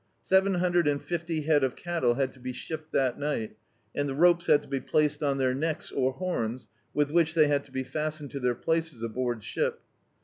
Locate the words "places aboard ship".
8.55-9.79